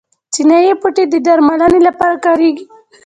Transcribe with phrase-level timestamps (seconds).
[0.33, 2.65] چینايي بوټي د درملنې لپاره کاریږي.